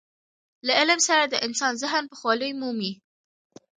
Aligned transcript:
له 0.65 0.71
علم 0.79 0.99
سره 1.07 1.23
د 1.27 1.35
انسان 1.47 1.73
ذهن 1.81 2.03
پوخوالی 2.11 2.51
مومي. 2.59 2.93